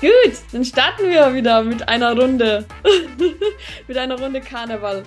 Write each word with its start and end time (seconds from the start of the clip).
Gut, 0.00 0.38
dann 0.52 0.64
starten 0.64 1.10
wir 1.10 1.34
wieder 1.34 1.64
mit 1.64 1.88
einer 1.88 2.16
Runde. 2.16 2.64
mit 3.88 3.96
einer 3.96 4.16
Runde 4.16 4.40
Karneval. 4.40 5.02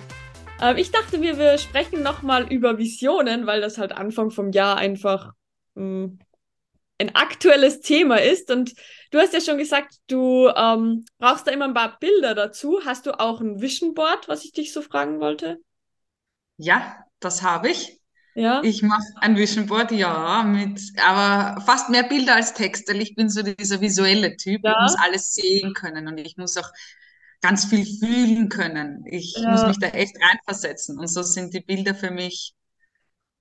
Ähm, 0.60 0.76
ich 0.76 0.90
dachte 0.90 1.16
mir, 1.16 1.38
wir 1.38 1.56
sprechen 1.56 2.02
nochmal 2.02 2.52
über 2.52 2.76
Visionen, 2.76 3.46
weil 3.46 3.62
das 3.62 3.78
halt 3.78 3.92
Anfang 3.92 4.30
vom 4.30 4.52
Jahr 4.52 4.76
einfach 4.76 5.32
mh, 5.76 5.82
hm, 5.82 6.18
ein 6.98 7.14
aktuelles 7.14 7.80
Thema 7.80 8.16
ist. 8.16 8.50
Und 8.50 8.74
du 9.10 9.18
hast 9.18 9.32
ja 9.32 9.40
schon 9.40 9.56
gesagt, 9.56 9.94
du 10.08 10.48
ähm, 10.54 11.06
brauchst 11.18 11.46
da 11.46 11.52
immer 11.52 11.64
ein 11.64 11.74
paar 11.74 11.98
Bilder 11.98 12.34
dazu. 12.34 12.80
Hast 12.84 13.06
du 13.06 13.18
auch 13.18 13.40
ein 13.40 13.62
Vision 13.62 13.94
Board, 13.94 14.28
was 14.28 14.44
ich 14.44 14.52
dich 14.52 14.74
so 14.74 14.82
fragen 14.82 15.20
wollte? 15.20 15.56
Ja, 16.58 17.02
das 17.18 17.42
habe 17.42 17.70
ich. 17.70 17.98
Ja. 18.34 18.62
Ich 18.64 18.82
mache 18.82 19.04
ein 19.20 19.36
Vision 19.36 19.66
Board, 19.66 19.92
ja, 19.92 20.42
mit, 20.42 20.80
aber 21.04 21.60
fast 21.62 21.90
mehr 21.90 22.02
Bilder 22.02 22.36
als 22.36 22.54
Text, 22.54 22.88
weil 22.88 23.02
ich 23.02 23.14
bin 23.14 23.28
so 23.28 23.42
dieser 23.42 23.80
visuelle 23.80 24.36
Typ. 24.36 24.62
Ja. 24.64 24.72
Ich 24.72 24.82
muss 24.82 25.00
alles 25.02 25.34
sehen 25.34 25.74
können 25.74 26.08
und 26.08 26.18
ich 26.18 26.36
muss 26.36 26.56
auch 26.56 26.70
ganz 27.42 27.66
viel 27.66 27.84
fühlen 27.84 28.48
können. 28.48 29.04
Ich 29.06 29.34
ja. 29.36 29.50
muss 29.50 29.66
mich 29.66 29.78
da 29.78 29.88
echt 29.88 30.16
reinversetzen. 30.22 30.98
Und 30.98 31.08
so 31.08 31.22
sind 31.22 31.52
die 31.52 31.60
Bilder 31.60 31.94
für 31.94 32.10
mich 32.10 32.54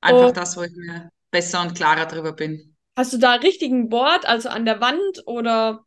einfach 0.02 0.30
oh. 0.30 0.32
das, 0.32 0.58
wo 0.58 0.63
ich 0.63 0.76
mir 0.76 1.10
besser 1.30 1.62
und 1.62 1.76
klarer 1.76 2.08
drüber 2.08 2.34
bin. 2.34 2.76
Hast 2.98 3.13
du 3.13 3.18
da 3.18 3.35
richtigen 3.35 3.88
Board, 3.88 4.26
also 4.26 4.49
an 4.49 4.66
der 4.66 4.82
Wand 4.82 5.26
oder? 5.26 5.85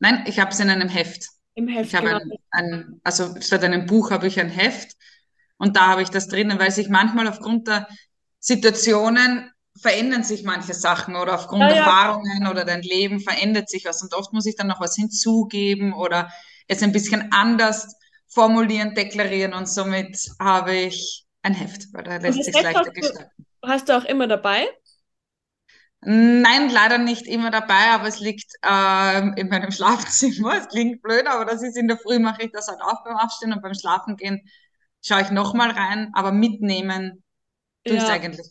Nein, 0.00 0.24
ich 0.26 0.38
habe 0.38 0.50
es 0.50 0.60
in 0.60 0.68
einem 0.68 0.88
Heft. 0.88 1.28
Im 1.54 1.68
Heft. 1.68 1.94
Ich 1.94 1.98
genau. 1.98 2.18
ein, 2.18 2.32
ein, 2.50 3.00
also 3.04 3.34
statt 3.40 3.64
einem 3.64 3.86
Buch 3.86 4.10
habe 4.10 4.26
ich 4.26 4.38
ein 4.38 4.50
Heft 4.50 4.96
und 5.56 5.76
da 5.76 5.86
habe 5.86 6.02
ich 6.02 6.10
das 6.10 6.28
drinnen, 6.28 6.58
weil 6.58 6.70
sich 6.70 6.88
manchmal 6.88 7.28
aufgrund 7.28 7.68
der 7.68 7.88
Situationen 8.44 9.50
verändern 9.80 10.22
sich 10.22 10.44
manche 10.44 10.74
Sachen 10.74 11.16
oder 11.16 11.34
aufgrund 11.34 11.62
ja, 11.62 11.70
ja. 11.70 11.76
Erfahrungen 11.76 12.46
oder 12.46 12.66
dein 12.66 12.82
Leben 12.82 13.20
verändert 13.20 13.70
sich 13.70 13.86
was 13.86 14.02
und 14.02 14.12
oft 14.12 14.34
muss 14.34 14.44
ich 14.44 14.54
dann 14.54 14.66
noch 14.66 14.80
was 14.80 14.94
hinzugeben 14.96 15.94
oder 15.94 16.30
es 16.68 16.82
ein 16.82 16.92
bisschen 16.92 17.32
anders 17.32 17.96
formulieren, 18.28 18.94
deklarieren 18.94 19.54
und 19.54 19.66
somit 19.66 20.18
habe 20.38 20.74
ich 20.74 21.24
ein 21.40 21.54
Heft, 21.54 21.86
weil 21.94 22.04
da 22.04 22.18
lässt 22.18 22.44
sich 22.44 22.60
leichter 22.60 22.90
gestalten. 22.90 23.46
Hast 23.64 23.88
du 23.88 23.96
auch 23.96 24.04
immer 24.04 24.26
dabei? 24.28 24.68
Nein, 26.02 26.68
leider 26.68 26.98
nicht 26.98 27.26
immer 27.26 27.50
dabei, 27.50 27.92
aber 27.92 28.08
es 28.08 28.20
liegt 28.20 28.52
ähm, 28.62 29.32
in 29.36 29.48
meinem 29.48 29.70
Schlafzimmer. 29.70 30.58
Es 30.58 30.68
klingt 30.68 31.00
blöd, 31.00 31.26
aber 31.26 31.46
das 31.46 31.62
ist 31.62 31.78
in 31.78 31.88
der 31.88 31.96
Früh 31.96 32.18
mache 32.18 32.42
ich 32.42 32.52
das 32.52 32.68
halt 32.68 32.82
auch 32.82 33.02
beim 33.04 33.16
Aufstehen 33.16 33.54
und 33.54 33.62
beim 33.62 33.74
Schlafen 33.74 34.18
gehen 34.18 34.42
schaue 35.00 35.22
ich 35.22 35.30
nochmal 35.30 35.70
rein, 35.70 36.10
aber 36.14 36.32
mitnehmen 36.32 37.23
ja. 37.92 38.06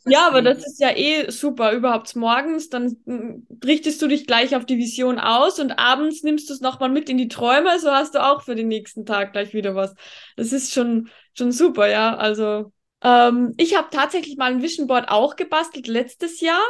Ja, 0.06 0.28
aber 0.28 0.42
das 0.42 0.60
ist 0.60 0.80
ja 0.80 0.96
eh 0.96 1.30
super. 1.32 1.72
Überhaupt 1.72 2.16
morgens, 2.16 2.70
dann 2.70 2.98
hm, 3.06 3.48
richtest 3.64 4.02
du 4.02 4.08
dich 4.08 4.28
gleich 4.28 4.56
auf 4.56 4.66
die 4.66 4.78
Vision 4.78 5.20
aus 5.20 5.60
und 5.60 5.72
abends 5.72 6.24
nimmst 6.24 6.50
du 6.50 6.54
es 6.54 6.62
nochmal 6.62 6.90
mit 6.90 7.10
in 7.10 7.18
die 7.18 7.28
Träume, 7.28 7.80
so 7.80 7.92
hast 7.92 8.16
du 8.16 8.24
auch 8.24 8.44
für 8.44 8.56
den 8.56 8.68
nächsten 8.68 9.06
Tag 9.06 9.34
gleich 9.34 9.54
wieder 9.54 9.76
was. 9.76 9.96
Das 10.38 10.54
ist 10.54 10.74
schon, 10.74 11.10
schon 11.34 11.52
super, 11.52 11.88
ja. 11.88 12.16
Also 12.16 12.72
ähm, 13.04 13.54
ich 13.58 13.76
habe 13.76 13.88
tatsächlich 13.92 14.38
mal 14.38 14.52
ein 14.52 14.62
Vision 14.62 14.88
Board 14.88 15.10
auch 15.10 15.36
gebastelt 15.36 15.88
letztes 15.88 16.40
Jahr. 16.40 16.62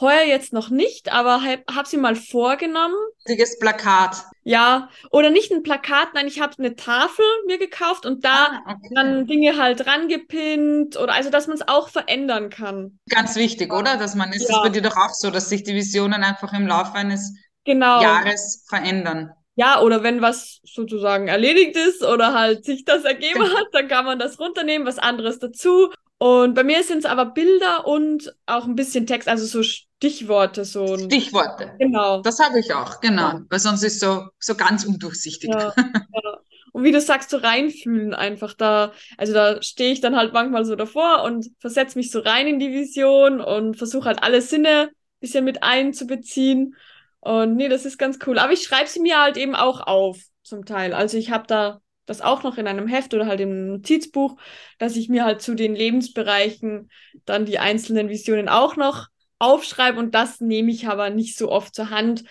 Heuer 0.00 0.22
jetzt 0.22 0.54
noch 0.54 0.70
nicht, 0.70 1.12
aber 1.12 1.42
habe 1.42 1.62
hab 1.70 1.86
sie 1.86 1.98
mal 1.98 2.16
vorgenommen. 2.16 2.96
Richtiges 3.28 3.58
Plakat. 3.58 4.24
Ja, 4.50 4.88
oder 5.12 5.30
nicht 5.30 5.52
ein 5.52 5.62
Plakat, 5.62 6.08
nein, 6.14 6.26
ich 6.26 6.40
habe 6.40 6.54
eine 6.58 6.74
Tafel 6.74 7.24
mir 7.46 7.56
gekauft 7.56 8.04
und 8.04 8.24
da 8.24 8.62
ah, 8.64 8.72
okay. 8.72 8.94
dann 8.96 9.28
Dinge 9.28 9.56
halt 9.56 9.86
rangepinnt 9.86 10.96
oder 10.96 11.12
also, 11.12 11.30
dass 11.30 11.46
man 11.46 11.56
es 11.56 11.68
auch 11.68 11.88
verändern 11.88 12.50
kann. 12.50 12.98
Ganz 13.08 13.36
wichtig, 13.36 13.72
oder? 13.72 13.96
Dass 13.96 14.16
man, 14.16 14.32
ist 14.32 14.50
ja. 14.50 14.56
es 14.56 14.62
bei 14.62 14.68
dir 14.70 14.82
doch 14.82 14.96
auch 14.96 15.14
so, 15.14 15.30
dass 15.30 15.50
sich 15.50 15.62
die 15.62 15.74
Visionen 15.74 16.24
einfach 16.24 16.52
im 16.52 16.66
Laufe 16.66 16.94
eines 16.94 17.32
genau. 17.64 18.02
Jahres 18.02 18.66
verändern. 18.68 19.30
Ja, 19.54 19.80
oder 19.82 20.02
wenn 20.02 20.20
was 20.20 20.58
sozusagen 20.64 21.28
erledigt 21.28 21.76
ist 21.76 22.02
oder 22.02 22.34
halt 22.34 22.64
sich 22.64 22.84
das 22.84 23.04
ergeben 23.04 23.44
genau. 23.44 23.54
hat, 23.56 23.66
dann 23.70 23.86
kann 23.86 24.04
man 24.04 24.18
das 24.18 24.40
runternehmen, 24.40 24.84
was 24.84 24.98
anderes 24.98 25.38
dazu. 25.38 25.92
Und 26.22 26.54
bei 26.54 26.64
mir 26.64 26.82
sind 26.82 26.98
es 26.98 27.04
aber 27.06 27.24
Bilder 27.24 27.86
und 27.86 28.36
auch 28.44 28.66
ein 28.66 28.74
bisschen 28.74 29.06
Text, 29.06 29.26
also 29.26 29.46
so 29.46 29.62
Stichworte. 29.62 30.66
So 30.66 30.98
Stichworte. 30.98 31.72
Genau. 31.78 32.20
Das 32.20 32.38
habe 32.38 32.60
ich 32.60 32.74
auch, 32.74 33.00
genau. 33.00 33.22
Ja. 33.22 33.42
Weil 33.48 33.58
sonst 33.58 33.82
ist 33.82 34.00
so, 34.00 34.26
so 34.38 34.54
ganz 34.54 34.84
undurchsichtig. 34.84 35.48
Ja, 35.48 35.72
ja. 35.78 36.38
Und 36.72 36.84
wie 36.84 36.92
du 36.92 37.00
sagst, 37.00 37.30
so 37.30 37.38
reinfühlen 37.38 38.12
einfach 38.12 38.52
da. 38.52 38.92
Also 39.16 39.32
da 39.32 39.62
stehe 39.62 39.92
ich 39.92 40.02
dann 40.02 40.14
halt 40.14 40.34
manchmal 40.34 40.66
so 40.66 40.76
davor 40.76 41.22
und 41.22 41.48
versetze 41.58 41.96
mich 41.96 42.10
so 42.10 42.20
rein 42.20 42.46
in 42.46 42.58
die 42.58 42.70
Vision 42.70 43.40
und 43.40 43.78
versuche 43.78 44.04
halt 44.04 44.22
alle 44.22 44.42
Sinne 44.42 44.90
ein 44.90 45.20
bisschen 45.20 45.46
mit 45.46 45.62
einzubeziehen. 45.62 46.76
Und 47.20 47.56
nee, 47.56 47.68
das 47.68 47.86
ist 47.86 47.96
ganz 47.96 48.18
cool. 48.26 48.38
Aber 48.38 48.52
ich 48.52 48.62
schreibe 48.62 48.90
sie 48.90 49.00
mir 49.00 49.22
halt 49.22 49.38
eben 49.38 49.54
auch 49.54 49.80
auf, 49.80 50.18
zum 50.42 50.66
Teil. 50.66 50.92
Also 50.92 51.16
ich 51.16 51.30
habe 51.30 51.46
da 51.46 51.80
das 52.10 52.20
auch 52.20 52.42
noch 52.42 52.58
in 52.58 52.66
einem 52.66 52.88
Heft 52.88 53.14
oder 53.14 53.26
halt 53.26 53.40
im 53.40 53.68
Notizbuch, 53.68 54.36
dass 54.78 54.96
ich 54.96 55.08
mir 55.08 55.24
halt 55.24 55.40
zu 55.42 55.54
den 55.54 55.74
Lebensbereichen 55.74 56.90
dann 57.24 57.46
die 57.46 57.58
einzelnen 57.58 58.08
Visionen 58.08 58.48
auch 58.48 58.76
noch 58.76 59.08
aufschreibe 59.38 59.98
und 59.98 60.14
das 60.14 60.40
nehme 60.40 60.70
ich 60.70 60.88
aber 60.88 61.10
nicht 61.10 61.38
so 61.38 61.50
oft 61.50 61.74
zur 61.74 61.90
Hand, 61.90 62.24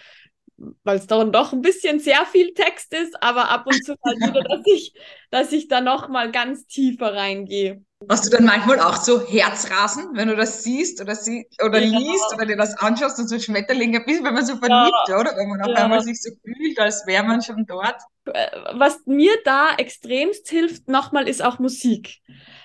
weil 0.84 0.98
es 0.98 1.08
dann 1.08 1.32
doch 1.32 1.54
ein 1.54 1.62
bisschen 1.62 2.00
sehr 2.00 2.26
viel 2.26 2.54
Text 2.54 2.94
ist, 2.94 3.22
aber 3.24 3.50
ab 3.50 3.66
und 3.68 3.84
zu 3.84 3.96
halt 4.06 4.22
wieder, 4.22 4.44
dass 4.44 4.62
ich, 4.66 4.94
dass 5.32 5.52
ich 5.54 5.68
da 5.68 5.82
noch 5.82 6.10
mal 6.10 6.32
ganz 6.32 6.66
tiefer 6.68 7.14
reingehe. 7.16 7.84
Hast 8.08 8.26
du 8.26 8.30
dann 8.30 8.46
manchmal 8.46 8.80
auch 8.80 8.96
so 8.96 9.28
Herzrasen, 9.28 10.12
wenn 10.14 10.30
du 10.30 10.36
das 10.38 10.64
siehst 10.64 11.02
oder, 11.02 11.16
sie, 11.16 11.46
oder 11.64 11.80
ja. 11.80 11.98
liest 11.98 12.34
oder 12.34 12.46
dir 12.46 12.56
das 12.56 12.78
anschaust 12.78 13.20
und 13.20 13.28
so 13.28 13.38
Schmetterlinge 13.38 14.00
bist, 14.00 14.24
wenn 14.24 14.34
man 14.34 14.46
so 14.46 14.56
verliebt, 14.56 15.10
ja. 15.10 15.20
oder? 15.20 15.36
Wenn 15.36 15.50
man 15.50 15.62
auf 15.62 15.68
ja. 15.68 15.84
einmal 15.84 16.02
sich 16.02 16.22
so 16.22 16.32
fühlt, 16.42 16.80
als 16.80 17.06
wäre 17.06 17.24
man 17.26 17.42
schon 17.42 17.66
dort. 17.66 17.98
Äh, 18.26 18.48
was 18.74 19.06
mir 19.06 19.34
da 19.44 19.72
extremst 19.78 20.48
hilft, 20.48 20.88
nochmal, 20.88 21.28
ist 21.28 21.44
auch 21.44 21.60
Musik. 21.60 22.20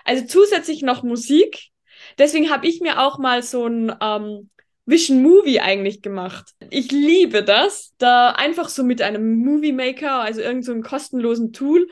Also 0.05 0.25
zusätzlich 0.25 0.83
noch 0.83 1.03
Musik. 1.03 1.71
Deswegen 2.17 2.51
habe 2.51 2.69
ich 2.69 2.81
mir 2.81 3.01
auch 3.01 3.19
mal 3.19 3.43
so 3.43 3.67
ein 3.67 3.93
ähm, 4.01 4.51
Vision 4.87 5.21
Movie 5.21 5.59
eigentlich 5.59 6.01
gemacht. 6.01 6.53
Ich 6.71 6.93
liebe 6.93 7.43
das, 7.43 7.93
da 7.99 8.31
einfach 8.31 8.69
so 8.69 8.85
mit 8.85 9.03
einem 9.03 9.39
Movie 9.39 9.73
Maker, 9.73 10.21
also 10.21 10.41
irgendeinem 10.43 10.83
so 10.83 10.89
kostenlosen 10.89 11.53
Tool, 11.53 11.89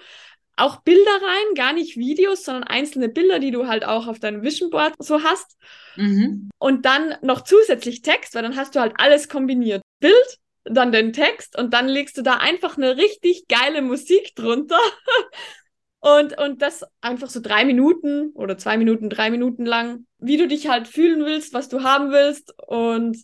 auch 0.56 0.82
Bilder 0.82 1.10
rein, 1.10 1.54
gar 1.54 1.72
nicht 1.72 1.96
Videos, 1.96 2.44
sondern 2.44 2.64
einzelne 2.64 3.08
Bilder, 3.08 3.38
die 3.38 3.50
du 3.50 3.66
halt 3.66 3.84
auch 3.84 4.06
auf 4.06 4.18
deinem 4.18 4.42
Vision 4.42 4.70
Board 4.70 4.94
so 4.98 5.22
hast. 5.22 5.56
Mhm. 5.96 6.50
Und 6.58 6.84
dann 6.84 7.14
noch 7.22 7.42
zusätzlich 7.42 8.02
Text, 8.02 8.34
weil 8.34 8.42
dann 8.42 8.56
hast 8.56 8.74
du 8.74 8.80
halt 8.80 8.94
alles 8.96 9.28
kombiniert. 9.28 9.82
Bild, 10.00 10.38
dann 10.64 10.92
den 10.92 11.12
Text 11.12 11.58
und 11.58 11.72
dann 11.72 11.88
legst 11.88 12.16
du 12.18 12.22
da 12.22 12.34
einfach 12.34 12.76
eine 12.76 12.96
richtig 12.96 13.46
geile 13.48 13.82
Musik 13.82 14.34
drunter. 14.34 14.78
und, 16.00 16.38
und 16.38 16.62
das 16.62 16.84
einfach 17.00 17.30
so 17.30 17.40
drei 17.40 17.64
Minuten 17.64 18.30
oder 18.34 18.58
zwei 18.58 18.76
Minuten, 18.76 19.08
drei 19.08 19.30
Minuten 19.30 19.64
lang, 19.64 20.06
wie 20.18 20.36
du 20.36 20.46
dich 20.46 20.68
halt 20.68 20.86
fühlen 20.86 21.24
willst, 21.24 21.54
was 21.54 21.68
du 21.68 21.82
haben 21.82 22.10
willst. 22.10 22.54
Und 22.66 23.16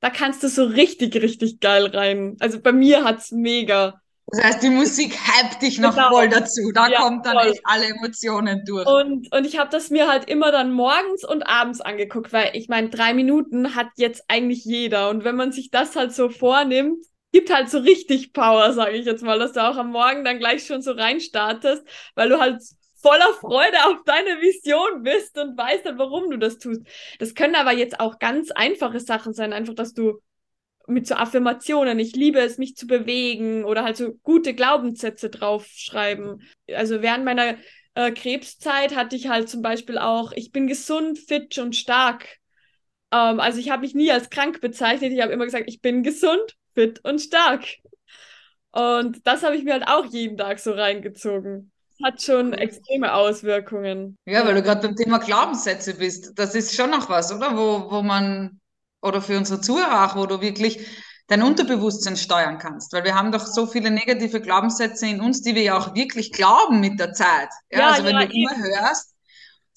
da 0.00 0.10
kannst 0.10 0.42
du 0.42 0.48
so 0.48 0.64
richtig, 0.64 1.16
richtig 1.16 1.60
geil 1.60 1.86
rein. 1.86 2.36
Also 2.40 2.60
bei 2.60 2.72
mir 2.72 3.04
hat's 3.04 3.32
mega 3.32 4.00
das 4.28 4.42
heißt, 4.42 4.62
die 4.62 4.70
Musik 4.70 5.14
hypt 5.14 5.62
dich 5.62 5.78
noch 5.78 5.94
genau. 5.94 6.08
voll 6.08 6.28
dazu. 6.28 6.72
Da 6.74 6.88
ja, 6.88 7.00
kommt 7.00 7.24
dann 7.26 7.34
voll. 7.34 7.52
echt 7.52 7.60
alle 7.62 7.86
Emotionen 7.86 8.64
durch. 8.64 8.86
Und, 8.86 9.32
und 9.32 9.46
ich 9.46 9.56
habe 9.56 9.70
das 9.70 9.90
mir 9.90 10.08
halt 10.08 10.28
immer 10.28 10.50
dann 10.50 10.72
morgens 10.72 11.24
und 11.24 11.44
abends 11.44 11.80
angeguckt, 11.80 12.32
weil 12.32 12.50
ich 12.54 12.68
meine, 12.68 12.88
drei 12.88 13.14
Minuten 13.14 13.76
hat 13.76 13.88
jetzt 13.96 14.24
eigentlich 14.26 14.64
jeder. 14.64 15.10
Und 15.10 15.22
wenn 15.24 15.36
man 15.36 15.52
sich 15.52 15.70
das 15.70 15.94
halt 15.94 16.12
so 16.12 16.28
vornimmt, 16.28 17.06
gibt 17.32 17.54
halt 17.54 17.70
so 17.70 17.78
richtig 17.78 18.32
Power, 18.32 18.72
sage 18.72 18.96
ich 18.96 19.06
jetzt 19.06 19.22
mal, 19.22 19.38
dass 19.38 19.52
du 19.52 19.62
auch 19.62 19.76
am 19.76 19.92
Morgen 19.92 20.24
dann 20.24 20.38
gleich 20.38 20.66
schon 20.66 20.82
so 20.82 20.92
reinstartest, 20.92 21.86
weil 22.16 22.28
du 22.28 22.40
halt 22.40 22.60
voller 23.00 23.32
Freude 23.34 23.84
auf 23.86 23.98
deine 24.04 24.40
Vision 24.40 25.02
bist 25.02 25.38
und 25.38 25.56
weißt 25.56 25.86
dann, 25.86 25.98
warum 25.98 26.30
du 26.30 26.36
das 26.36 26.58
tust. 26.58 26.80
Das 27.20 27.34
können 27.34 27.54
aber 27.54 27.72
jetzt 27.72 28.00
auch 28.00 28.18
ganz 28.18 28.50
einfache 28.50 28.98
Sachen 28.98 29.34
sein, 29.34 29.52
einfach, 29.52 29.74
dass 29.74 29.92
du 29.92 30.20
mit 30.86 31.06
so 31.06 31.14
Affirmationen, 31.14 31.98
ich 31.98 32.14
liebe 32.14 32.40
es, 32.40 32.58
mich 32.58 32.76
zu 32.76 32.86
bewegen 32.86 33.64
oder 33.64 33.84
halt 33.84 33.96
so 33.96 34.14
gute 34.22 34.54
Glaubenssätze 34.54 35.30
draufschreiben. 35.30 36.42
Also 36.72 37.02
während 37.02 37.24
meiner 37.24 37.56
äh, 37.94 38.12
Krebszeit 38.12 38.94
hatte 38.94 39.16
ich 39.16 39.28
halt 39.28 39.48
zum 39.48 39.62
Beispiel 39.62 39.98
auch, 39.98 40.32
ich 40.32 40.52
bin 40.52 40.66
gesund, 40.66 41.18
fit 41.18 41.58
und 41.58 41.74
stark. 41.74 42.26
Ähm, 43.10 43.40
also 43.40 43.58
ich 43.58 43.70
habe 43.70 43.82
mich 43.82 43.94
nie 43.94 44.10
als 44.10 44.30
krank 44.30 44.60
bezeichnet, 44.60 45.12
ich 45.12 45.22
habe 45.22 45.32
immer 45.32 45.44
gesagt, 45.44 45.64
ich 45.68 45.80
bin 45.80 46.02
gesund, 46.02 46.56
fit 46.74 47.00
und 47.04 47.20
stark. 47.20 47.64
Und 48.70 49.26
das 49.26 49.42
habe 49.42 49.56
ich 49.56 49.64
mir 49.64 49.72
halt 49.72 49.88
auch 49.88 50.04
jeden 50.04 50.36
Tag 50.36 50.58
so 50.58 50.72
reingezogen. 50.72 51.72
Hat 52.04 52.20
schon 52.20 52.52
extreme 52.52 53.14
Auswirkungen. 53.14 54.18
Ja, 54.26 54.46
weil 54.46 54.54
du 54.54 54.62
gerade 54.62 54.86
beim 54.86 54.96
Thema 54.96 55.16
Glaubenssätze 55.16 55.94
bist. 55.94 56.38
Das 56.38 56.54
ist 56.54 56.74
schon 56.74 56.90
noch 56.90 57.08
was, 57.08 57.32
oder? 57.32 57.56
Wo, 57.56 57.90
wo 57.90 58.02
man 58.02 58.60
oder 59.06 59.22
für 59.22 59.36
unsere 59.36 59.60
Zuhörer 59.60 60.06
auch, 60.06 60.16
wo 60.16 60.26
du 60.26 60.40
wirklich 60.40 60.86
dein 61.28 61.42
Unterbewusstsein 61.42 62.16
steuern 62.16 62.58
kannst. 62.58 62.92
Weil 62.92 63.04
wir 63.04 63.14
haben 63.14 63.32
doch 63.32 63.46
so 63.46 63.66
viele 63.66 63.90
negative 63.90 64.40
Glaubenssätze 64.40 65.06
in 65.06 65.20
uns, 65.20 65.42
die 65.42 65.54
wir 65.54 65.62
ja 65.62 65.78
auch 65.78 65.94
wirklich 65.94 66.32
glauben 66.32 66.80
mit 66.80 67.00
der 67.00 67.12
Zeit. 67.12 67.48
Ja, 67.70 67.78
ja 67.78 67.88
also 67.90 68.04
wenn 68.04 68.16
ja, 68.16 68.26
du 68.26 68.32
immer 68.32 68.56
hörst, 68.56 69.16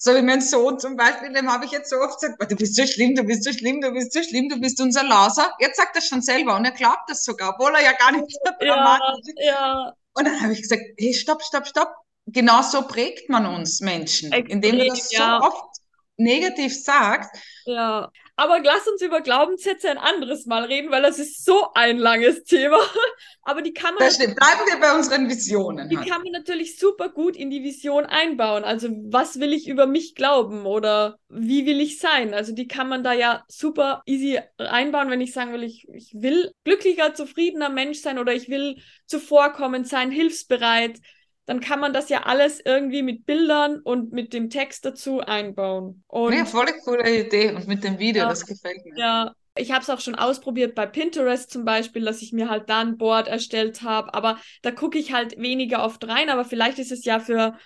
So 0.02 0.14
wie 0.14 0.22
mein 0.22 0.40
Sohn 0.40 0.78
zum 0.78 0.96
Beispiel, 0.96 1.30
dem 1.30 1.52
habe 1.52 1.66
ich 1.66 1.72
jetzt 1.72 1.90
so 1.90 1.96
oft 1.96 2.18
gesagt, 2.18 2.50
du 2.50 2.56
bist 2.56 2.74
so 2.74 2.86
schlimm, 2.86 3.14
du 3.14 3.22
bist 3.22 3.44
so 3.44 3.52
schlimm, 3.52 3.82
du 3.82 3.92
bist 3.92 4.14
so 4.14 4.22
schlimm, 4.22 4.48
du 4.48 4.58
bist 4.58 4.80
unser 4.80 5.04
Laser. 5.04 5.52
Jetzt 5.60 5.76
sagt 5.76 5.94
er 5.94 6.00
schon 6.00 6.22
selber 6.22 6.56
und 6.56 6.64
er 6.64 6.70
glaubt 6.70 7.02
das 7.08 7.22
sogar, 7.22 7.54
obwohl 7.54 7.74
er 7.74 7.84
ja 7.84 7.92
gar 7.92 8.10
nicht 8.12 8.24
so 8.30 8.50
dramatisch 8.58 9.26
ist. 9.26 9.44
Ja. 9.44 9.92
Und 10.14 10.24
dann 10.24 10.40
habe 10.40 10.54
ich 10.54 10.62
gesagt, 10.62 10.80
hey, 10.98 11.12
stopp, 11.12 11.42
stopp, 11.42 11.66
stopp. 11.66 11.92
Genau 12.24 12.62
so 12.62 12.80
prägt 12.80 13.28
man 13.28 13.44
uns 13.44 13.82
Menschen, 13.82 14.32
Extrem, 14.32 14.62
indem 14.62 14.78
du 14.78 14.86
das 14.86 15.10
so 15.10 15.22
oft 15.22 15.76
negativ 16.16 16.82
sagst. 16.82 17.30
Ja, 17.66 18.10
aber 18.40 18.58
lass 18.60 18.88
uns 18.88 19.02
über 19.02 19.20
Glaubenssätze 19.20 19.90
ein 19.90 19.98
anderes 19.98 20.46
Mal 20.46 20.64
reden, 20.64 20.90
weil 20.90 21.02
das 21.02 21.18
ist 21.18 21.44
so 21.44 21.74
ein 21.74 21.98
langes 21.98 22.42
Thema. 22.44 22.78
Aber 23.42 23.60
die 23.60 23.74
kann 23.74 23.94
man. 23.94 24.04
Das 24.04 24.14
stimmt. 24.14 24.36
Bleiben 24.36 24.60
wir 24.66 24.80
bei 24.80 24.96
unseren 24.96 25.28
Visionen. 25.28 25.90
Die 25.90 25.98
halt. 25.98 26.08
kann 26.08 26.22
man 26.22 26.32
natürlich 26.32 26.78
super 26.78 27.10
gut 27.10 27.36
in 27.36 27.50
die 27.50 27.62
Vision 27.62 28.06
einbauen. 28.06 28.64
Also, 28.64 28.88
was 29.10 29.40
will 29.40 29.52
ich 29.52 29.68
über 29.68 29.86
mich 29.86 30.14
glauben 30.14 30.64
oder 30.64 31.18
wie 31.28 31.66
will 31.66 31.80
ich 31.80 31.98
sein? 31.98 32.32
Also, 32.32 32.54
die 32.54 32.66
kann 32.66 32.88
man 32.88 33.04
da 33.04 33.12
ja 33.12 33.44
super 33.48 34.02
easy 34.06 34.40
einbauen, 34.56 35.10
wenn 35.10 35.20
ich 35.20 35.34
sagen 35.34 35.52
will, 35.52 35.62
ich, 35.62 35.86
ich 35.92 36.14
will 36.14 36.50
glücklicher, 36.64 37.12
zufriedener 37.12 37.68
Mensch 37.68 37.98
sein 37.98 38.18
oder 38.18 38.32
ich 38.32 38.48
will 38.48 38.78
zuvorkommend 39.04 39.86
sein, 39.86 40.10
hilfsbereit 40.10 40.98
dann 41.46 41.60
kann 41.60 41.80
man 41.80 41.92
das 41.92 42.08
ja 42.08 42.24
alles 42.24 42.60
irgendwie 42.64 43.02
mit 43.02 43.26
Bildern 43.26 43.80
und 43.80 44.12
mit 44.12 44.32
dem 44.32 44.50
Text 44.50 44.84
dazu 44.84 45.20
einbauen. 45.20 46.04
Und, 46.06 46.32
ja, 46.32 46.44
voll 46.44 46.66
coole 46.84 47.26
Idee 47.26 47.52
und 47.52 47.66
mit 47.66 47.82
dem 47.82 47.98
Video, 47.98 48.22
ja, 48.22 48.28
das 48.28 48.46
gefällt 48.46 48.84
mir. 48.84 48.96
Ja, 48.96 49.34
ich 49.56 49.72
habe 49.72 49.82
es 49.82 49.90
auch 49.90 50.00
schon 50.00 50.14
ausprobiert 50.14 50.74
bei 50.74 50.86
Pinterest 50.86 51.50
zum 51.50 51.64
Beispiel, 51.64 52.04
dass 52.04 52.22
ich 52.22 52.32
mir 52.32 52.48
halt 52.48 52.70
da 52.70 52.80
ein 52.80 52.96
Board 52.96 53.28
erstellt 53.28 53.82
habe, 53.82 54.14
aber 54.14 54.38
da 54.62 54.70
gucke 54.70 54.98
ich 54.98 55.12
halt 55.12 55.36
weniger 55.38 55.84
oft 55.84 56.06
rein, 56.06 56.30
aber 56.30 56.44
vielleicht 56.44 56.78
ist 56.78 56.92
es 56.92 57.04
ja 57.04 57.18
für 57.18 57.56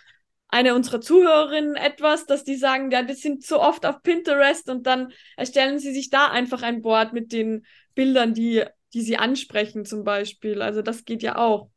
eine 0.48 0.74
unserer 0.74 1.00
Zuhörerinnen 1.00 1.74
etwas, 1.74 2.26
dass 2.26 2.44
die 2.44 2.56
sagen, 2.56 2.90
ja, 2.90 3.02
das 3.02 3.20
sind 3.20 3.44
so 3.44 3.60
oft 3.60 3.84
auf 3.86 4.02
Pinterest 4.02 4.68
und 4.70 4.86
dann 4.86 5.12
erstellen 5.36 5.78
sie 5.78 5.92
sich 5.92 6.10
da 6.10 6.28
einfach 6.28 6.62
ein 6.62 6.80
Board 6.80 7.12
mit 7.12 7.32
den 7.32 7.66
Bildern, 7.94 8.34
die, 8.34 8.64
die 8.92 9.02
sie 9.02 9.16
ansprechen 9.16 9.84
zum 9.84 10.04
Beispiel. 10.04 10.62
Also 10.62 10.80
das 10.80 11.04
geht 11.04 11.22
ja 11.22 11.36
auch. 11.36 11.70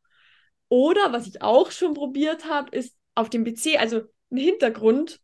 Oder 0.68 1.12
was 1.12 1.26
ich 1.26 1.42
auch 1.42 1.70
schon 1.70 1.94
probiert 1.94 2.44
habe, 2.48 2.76
ist 2.76 2.96
auf 3.14 3.30
dem 3.30 3.44
PC, 3.44 3.78
also 3.78 4.02
ein 4.30 4.36
Hintergrund 4.36 5.20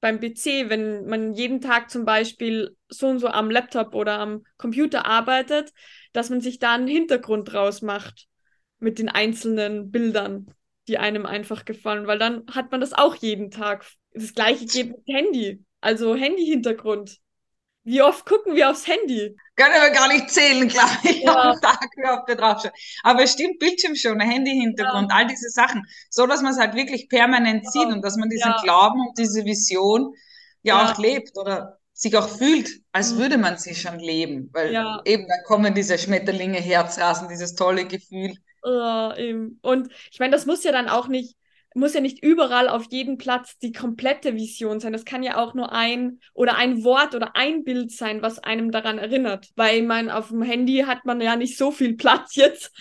beim 0.00 0.20
PC, 0.20 0.68
wenn 0.68 1.06
man 1.06 1.34
jeden 1.34 1.60
Tag 1.60 1.90
zum 1.90 2.04
Beispiel 2.04 2.76
so 2.88 3.08
und 3.08 3.18
so 3.18 3.28
am 3.28 3.50
Laptop 3.50 3.94
oder 3.94 4.18
am 4.18 4.44
Computer 4.56 5.06
arbeitet, 5.06 5.72
dass 6.12 6.30
man 6.30 6.40
sich 6.40 6.58
da 6.58 6.74
einen 6.74 6.88
Hintergrund 6.88 7.52
draus 7.52 7.82
macht 7.82 8.26
mit 8.78 8.98
den 8.98 9.08
einzelnen 9.08 9.90
Bildern, 9.90 10.46
die 10.88 10.98
einem 10.98 11.26
einfach 11.26 11.64
gefallen, 11.64 12.06
weil 12.06 12.18
dann 12.18 12.44
hat 12.50 12.70
man 12.70 12.80
das 12.80 12.92
auch 12.92 13.14
jeden 13.16 13.50
Tag. 13.50 13.86
Das 14.12 14.34
gleiche 14.34 14.66
geht 14.66 14.88
mit 14.88 15.06
Handy, 15.06 15.64
also 15.80 16.14
Handy-Hintergrund. 16.14 17.18
Wie 17.86 18.02
oft 18.02 18.26
gucken 18.26 18.56
wir 18.56 18.68
aufs 18.68 18.88
Handy? 18.88 19.36
Können 19.54 19.80
wir 19.80 19.90
gar 19.90 20.08
nicht 20.08 20.28
zählen, 20.28 20.66
glaube 20.68 20.90
ich, 21.04 21.22
ja. 21.22 21.52
am 21.52 21.60
Tag, 21.60 21.88
wie 21.96 22.04
oft 22.04 22.26
wir 22.26 22.34
draufschauen. 22.34 22.72
Aber 23.04 23.22
es 23.22 23.32
stimmt, 23.32 23.60
Bildschirmschoner, 23.60 24.24
Handy-Hintergrund, 24.24 25.12
ja. 25.12 25.16
all 25.16 25.26
diese 25.28 25.48
Sachen, 25.50 25.86
so 26.10 26.26
dass 26.26 26.42
man 26.42 26.52
es 26.52 26.58
halt 26.58 26.74
wirklich 26.74 27.08
permanent 27.08 27.62
ja. 27.62 27.70
sieht 27.70 27.86
und 27.86 28.04
dass 28.04 28.16
man 28.16 28.28
diesen 28.28 28.52
Glauben 28.60 29.00
und 29.00 29.16
diese 29.16 29.44
Vision 29.44 30.12
ja, 30.62 30.84
auch 30.84 30.98
lebt 30.98 31.38
oder 31.38 31.78
sich 31.92 32.16
auch 32.16 32.28
fühlt, 32.28 32.68
als 32.90 33.12
mhm. 33.12 33.18
würde 33.18 33.38
man 33.38 33.56
sie 33.56 33.76
schon 33.76 34.00
leben. 34.00 34.50
Weil 34.52 34.72
eben, 35.04 35.28
dann 35.28 35.44
kommen 35.46 35.72
diese 35.72 35.96
Schmetterlinge, 35.96 36.58
Herzrasen, 36.58 37.28
dieses 37.28 37.54
tolle 37.54 37.86
Gefühl. 37.86 38.34
und 39.62 39.92
ich 40.10 40.18
meine, 40.18 40.32
das 40.32 40.44
muss 40.44 40.64
ja 40.64 40.72
dann 40.72 40.88
auch 40.88 41.06
nicht 41.06 41.36
muss 41.76 41.94
ja 41.94 42.00
nicht 42.00 42.24
überall 42.24 42.68
auf 42.68 42.86
jedem 42.90 43.18
Platz 43.18 43.58
die 43.58 43.72
komplette 43.72 44.34
Vision 44.34 44.80
sein. 44.80 44.92
Das 44.92 45.04
kann 45.04 45.22
ja 45.22 45.36
auch 45.36 45.54
nur 45.54 45.72
ein 45.72 46.20
oder 46.34 46.56
ein 46.56 46.82
Wort 46.84 47.14
oder 47.14 47.36
ein 47.36 47.64
Bild 47.64 47.92
sein, 47.92 48.22
was 48.22 48.38
einem 48.38 48.70
daran 48.70 48.98
erinnert. 48.98 49.48
Weil 49.56 49.82
man 49.82 50.10
auf 50.10 50.28
dem 50.28 50.42
Handy 50.42 50.84
hat 50.86 51.04
man 51.04 51.20
ja 51.20 51.36
nicht 51.36 51.56
so 51.56 51.70
viel 51.70 51.96
Platz 51.96 52.34
jetzt. 52.34 52.72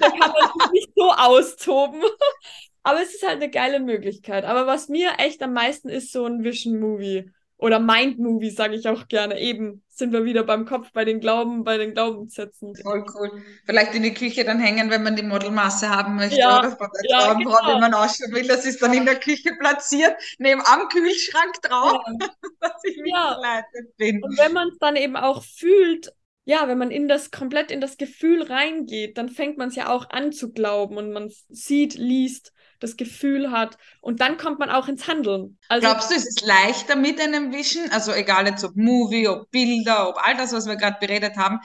da 0.00 0.10
kann 0.10 0.32
man 0.32 0.50
sich 0.58 0.72
nicht 0.72 0.90
so 0.94 1.10
austoben. 1.10 2.02
Aber 2.82 3.02
es 3.02 3.14
ist 3.14 3.26
halt 3.26 3.42
eine 3.42 3.50
geile 3.50 3.78
Möglichkeit. 3.78 4.44
Aber 4.44 4.66
was 4.66 4.88
mir 4.88 5.12
echt 5.18 5.42
am 5.42 5.52
meisten 5.52 5.88
ist, 5.88 6.12
so 6.12 6.24
ein 6.24 6.42
Vision 6.42 6.80
Movie 6.80 7.30
oder 7.60 7.78
Mind-Movies, 7.78 8.56
sage 8.56 8.74
ich 8.74 8.88
auch 8.88 9.06
gerne. 9.08 9.38
Eben 9.38 9.82
sind 9.88 10.12
wir 10.12 10.24
wieder 10.24 10.44
beim 10.44 10.64
Kopf, 10.64 10.92
bei 10.92 11.04
den 11.04 11.20
Glauben, 11.20 11.62
bei 11.62 11.76
den 11.76 11.92
Glaubenssätzen. 11.92 12.74
Voll 12.74 13.04
cool. 13.14 13.42
Vielleicht 13.66 13.94
in 13.94 14.02
die 14.02 14.14
Küche 14.14 14.44
dann 14.44 14.58
hängen, 14.58 14.90
wenn 14.90 15.02
man 15.02 15.14
die 15.14 15.22
Modelmasse 15.22 15.90
haben 15.90 16.16
möchte 16.16 16.38
ja, 16.38 16.58
oder 16.58 16.70
der 16.70 17.10
ja, 17.10 17.34
genau. 17.34 17.50
wenn 17.66 17.80
man 17.80 17.94
ausschauen 17.94 18.32
will. 18.32 18.46
Das 18.46 18.64
ist 18.64 18.82
dann 18.82 18.94
in 18.94 19.04
der 19.04 19.16
Küche 19.16 19.52
platziert, 19.58 20.14
neben 20.38 20.62
am 20.64 20.88
Kühlschrank 20.88 21.60
drauf, 21.62 22.00
ja. 22.06 22.28
dass 22.60 22.82
ich 22.84 22.96
mitgeleitet 22.96 23.96
bin. 23.98 24.22
Und 24.22 24.38
wenn 24.38 24.52
man 24.52 24.68
es 24.68 24.78
dann 24.78 24.96
eben 24.96 25.16
auch 25.16 25.44
fühlt, 25.44 26.12
ja, 26.44 26.66
wenn 26.66 26.78
man 26.78 26.90
in 26.90 27.08
das 27.08 27.30
komplett 27.30 27.70
in 27.70 27.82
das 27.82 27.98
Gefühl 27.98 28.42
reingeht, 28.42 29.18
dann 29.18 29.28
fängt 29.28 29.58
man 29.58 29.68
es 29.68 29.76
ja 29.76 29.90
auch 29.90 30.08
an 30.08 30.32
zu 30.32 30.52
glauben 30.52 30.96
und 30.96 31.12
man 31.12 31.30
sieht, 31.48 31.94
liest 31.94 32.52
das 32.80 32.96
Gefühl 32.96 33.50
hat. 33.52 33.78
Und 34.00 34.20
dann 34.20 34.36
kommt 34.36 34.58
man 34.58 34.70
auch 34.70 34.88
ins 34.88 35.06
Handeln. 35.06 35.58
Also, 35.68 35.86
Glaubst 35.86 36.10
du, 36.10 36.14
ist 36.14 36.26
es 36.26 36.44
leichter 36.44 36.96
mit 36.96 37.20
einem 37.20 37.52
Vision? 37.52 37.90
Also 37.90 38.12
egal 38.12 38.46
jetzt 38.46 38.64
ob 38.64 38.74
Movie, 38.76 39.28
ob 39.28 39.50
Bilder, 39.50 40.08
ob 40.08 40.16
all 40.26 40.36
das, 40.36 40.52
was 40.52 40.66
wir 40.66 40.76
gerade 40.76 40.96
beredet 40.98 41.36
haben, 41.36 41.60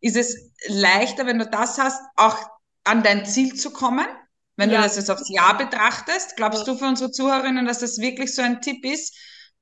ist 0.00 0.16
es 0.16 0.52
leichter, 0.68 1.26
wenn 1.26 1.38
du 1.38 1.46
das 1.46 1.78
hast, 1.78 2.00
auch 2.16 2.36
an 2.84 3.02
dein 3.02 3.26
Ziel 3.26 3.54
zu 3.54 3.72
kommen? 3.72 4.06
Wenn 4.56 4.70
ja. 4.70 4.76
du 4.76 4.82
das 4.82 4.96
jetzt 4.96 5.10
aufs 5.10 5.30
Jahr 5.30 5.56
betrachtest, 5.56 6.36
glaubst 6.36 6.66
ja. 6.66 6.72
du 6.72 6.78
für 6.78 6.86
unsere 6.86 7.10
Zuhörerinnen, 7.10 7.66
dass 7.66 7.78
das 7.78 7.98
wirklich 7.98 8.34
so 8.34 8.42
ein 8.42 8.60
Tipp 8.60 8.84
ist, 8.84 9.16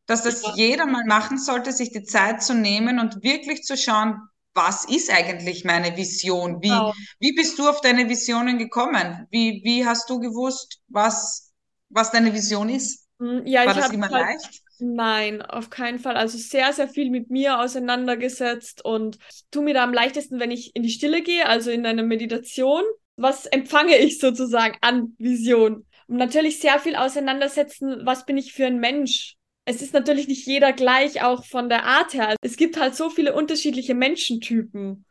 dass 0.06 0.22
das 0.22 0.42
ja. 0.42 0.52
jeder 0.56 0.86
mal 0.86 1.04
machen 1.04 1.38
sollte, 1.38 1.70
sich 1.70 1.92
die 1.92 2.02
Zeit 2.02 2.42
zu 2.42 2.54
nehmen 2.54 2.98
und 2.98 3.22
wirklich 3.22 3.62
zu 3.62 3.76
schauen, 3.76 4.20
was 4.54 4.84
ist 4.84 5.10
eigentlich 5.10 5.64
meine 5.64 5.96
Vision? 5.96 6.60
Wie, 6.62 6.70
wow. 6.70 6.94
wie 7.20 7.32
bist 7.32 7.58
du 7.58 7.68
auf 7.68 7.80
deine 7.80 8.08
Visionen 8.08 8.58
gekommen? 8.58 9.26
Wie, 9.30 9.60
wie 9.64 9.86
hast 9.86 10.10
du 10.10 10.18
gewusst, 10.18 10.80
was, 10.88 11.52
was 11.90 12.10
deine 12.10 12.34
Vision 12.34 12.68
ist? 12.68 13.06
Hm, 13.20 13.46
ja, 13.46 13.66
War 13.66 13.74
das 13.74 13.92
immer 13.92 14.08
halt, 14.08 14.26
leicht? 14.26 14.62
Nein, 14.80 15.42
auf 15.42 15.70
keinen 15.70 15.98
Fall. 15.98 16.16
Also 16.16 16.38
sehr, 16.38 16.72
sehr 16.72 16.88
viel 16.88 17.10
mit 17.10 17.30
mir 17.30 17.60
auseinandergesetzt 17.60 18.84
und 18.84 19.18
ich 19.30 19.44
tue 19.50 19.64
mir 19.64 19.74
da 19.74 19.84
am 19.84 19.92
leichtesten, 19.92 20.38
wenn 20.38 20.50
ich 20.50 20.74
in 20.74 20.82
die 20.82 20.90
Stille 20.90 21.22
gehe, 21.22 21.46
also 21.46 21.70
in 21.70 21.84
eine 21.86 22.02
Meditation. 22.02 22.82
Was 23.16 23.46
empfange 23.46 23.96
ich 23.96 24.20
sozusagen 24.20 24.76
an 24.80 25.16
Vision? 25.18 25.84
Und 26.06 26.16
natürlich 26.16 26.60
sehr 26.60 26.78
viel 26.78 26.94
auseinandersetzen, 26.94 28.02
was 28.04 28.24
bin 28.24 28.36
ich 28.38 28.52
für 28.52 28.66
ein 28.66 28.78
Mensch? 28.78 29.37
Es 29.68 29.82
ist 29.82 29.92
natürlich 29.92 30.28
nicht 30.28 30.46
jeder 30.46 30.72
gleich, 30.72 31.22
auch 31.22 31.44
von 31.44 31.68
der 31.68 31.84
Art 31.84 32.14
her. 32.14 32.36
Es 32.40 32.56
gibt 32.56 32.80
halt 32.80 32.94
so 32.94 33.10
viele 33.10 33.34
unterschiedliche 33.34 33.94
Menschentypen. 33.94 35.04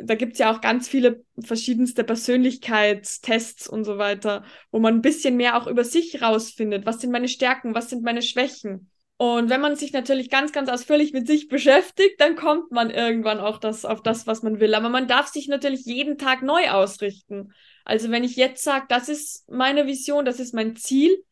Da 0.00 0.16
gibt 0.16 0.32
es 0.32 0.38
ja 0.40 0.52
auch 0.52 0.60
ganz 0.60 0.88
viele 0.88 1.24
verschiedenste 1.38 2.02
Persönlichkeitstests 2.02 3.68
und 3.68 3.84
so 3.84 3.98
weiter, 3.98 4.42
wo 4.72 4.80
man 4.80 4.94
ein 4.94 5.02
bisschen 5.02 5.36
mehr 5.36 5.56
auch 5.56 5.68
über 5.68 5.84
sich 5.84 6.20
rausfindet. 6.20 6.84
Was 6.84 7.00
sind 7.00 7.12
meine 7.12 7.28
Stärken? 7.28 7.76
Was 7.76 7.90
sind 7.90 8.02
meine 8.02 8.22
Schwächen? 8.22 8.90
Und 9.18 9.50
wenn 9.50 9.60
man 9.60 9.76
sich 9.76 9.92
natürlich 9.92 10.30
ganz, 10.30 10.50
ganz 10.50 10.68
ausführlich 10.68 11.12
mit 11.12 11.28
sich 11.28 11.46
beschäftigt, 11.46 12.20
dann 12.20 12.34
kommt 12.34 12.72
man 12.72 12.90
irgendwann 12.90 13.38
auch 13.38 13.58
das, 13.58 13.84
auf 13.84 14.02
das, 14.02 14.26
was 14.26 14.42
man 14.42 14.58
will. 14.58 14.74
Aber 14.74 14.88
man 14.88 15.06
darf 15.06 15.28
sich 15.28 15.46
natürlich 15.46 15.84
jeden 15.84 16.18
Tag 16.18 16.42
neu 16.42 16.70
ausrichten. 16.70 17.52
Also 17.84 18.10
wenn 18.10 18.24
ich 18.24 18.34
jetzt 18.34 18.64
sage, 18.64 18.86
das 18.88 19.08
ist 19.08 19.48
meine 19.48 19.86
Vision, 19.86 20.24
das 20.24 20.40
ist 20.40 20.54
mein 20.54 20.74
Ziel, 20.74 21.22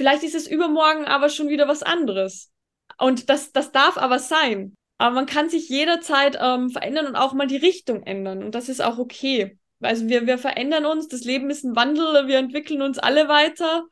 Vielleicht 0.00 0.22
ist 0.22 0.34
es 0.34 0.46
übermorgen 0.46 1.04
aber 1.04 1.28
schon 1.28 1.50
wieder 1.50 1.68
was 1.68 1.82
anderes. 1.82 2.50
Und 2.96 3.28
das, 3.28 3.52
das 3.52 3.70
darf 3.70 3.98
aber 3.98 4.18
sein. 4.18 4.74
Aber 4.96 5.14
man 5.14 5.26
kann 5.26 5.50
sich 5.50 5.68
jederzeit 5.68 6.38
ähm, 6.40 6.70
verändern 6.70 7.06
und 7.08 7.16
auch 7.16 7.34
mal 7.34 7.46
die 7.46 7.58
Richtung 7.58 8.04
ändern. 8.04 8.42
Und 8.42 8.54
das 8.54 8.70
ist 8.70 8.80
auch 8.80 8.96
okay. 8.96 9.58
Also 9.78 10.08
wir, 10.08 10.26
wir 10.26 10.38
verändern 10.38 10.86
uns, 10.86 11.08
das 11.08 11.24
Leben 11.24 11.50
ist 11.50 11.64
ein 11.64 11.76
Wandel, 11.76 12.28
wir 12.28 12.38
entwickeln 12.38 12.80
uns 12.80 12.98
alle 12.98 13.28
weiter. 13.28 13.84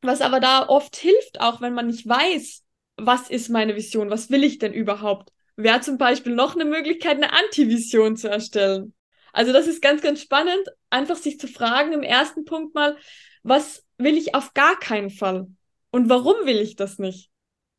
Was 0.00 0.20
aber 0.20 0.40
da 0.40 0.68
oft 0.68 0.96
hilft, 0.96 1.40
auch 1.40 1.60
wenn 1.60 1.74
man 1.74 1.86
nicht 1.86 2.08
weiß, 2.08 2.64
was 2.96 3.30
ist 3.30 3.48
meine 3.48 3.76
Vision, 3.76 4.10
was 4.10 4.30
will 4.30 4.42
ich 4.42 4.58
denn 4.58 4.72
überhaupt, 4.72 5.30
wäre 5.54 5.80
zum 5.80 5.96
Beispiel 5.96 6.34
noch 6.34 6.56
eine 6.56 6.64
Möglichkeit, 6.64 7.18
eine 7.18 7.32
Antivision 7.32 8.16
zu 8.16 8.28
erstellen. 8.28 8.94
Also 9.32 9.52
das 9.52 9.68
ist 9.68 9.80
ganz, 9.80 10.02
ganz 10.02 10.20
spannend, 10.20 10.66
einfach 10.90 11.16
sich 11.16 11.38
zu 11.38 11.46
fragen 11.46 11.92
im 11.92 12.02
ersten 12.02 12.44
Punkt 12.44 12.74
mal, 12.74 12.96
was 13.42 13.84
will 13.98 14.16
ich 14.16 14.34
auf 14.34 14.54
gar 14.54 14.78
keinen 14.78 15.10
Fall? 15.10 15.48
Und 15.90 16.08
warum 16.08 16.34
will 16.44 16.58
ich 16.58 16.76
das 16.76 16.98
nicht? 16.98 17.30